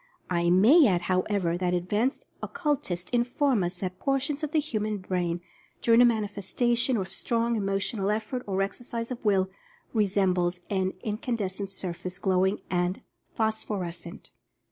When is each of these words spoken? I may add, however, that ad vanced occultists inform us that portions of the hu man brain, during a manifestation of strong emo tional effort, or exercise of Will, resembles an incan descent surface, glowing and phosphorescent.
I 0.31 0.49
may 0.49 0.87
add, 0.87 1.01
however, 1.03 1.59
that 1.59 1.75
ad 1.75 1.87
vanced 1.87 2.25
occultists 2.41 3.11
inform 3.11 3.63
us 3.63 3.81
that 3.81 3.99
portions 3.99 4.43
of 4.43 4.51
the 4.51 4.59
hu 4.59 4.79
man 4.79 4.97
brain, 4.97 5.41
during 5.83 6.01
a 6.01 6.05
manifestation 6.05 6.97
of 6.97 7.09
strong 7.09 7.55
emo 7.55 7.75
tional 7.77 8.11
effort, 8.11 8.41
or 8.47 8.63
exercise 8.63 9.11
of 9.11 9.23
Will, 9.23 9.51
resembles 9.93 10.59
an 10.71 10.93
incan 11.03 11.35
descent 11.35 11.69
surface, 11.69 12.17
glowing 12.17 12.61
and 12.67 13.03
phosphorescent. 13.35 14.31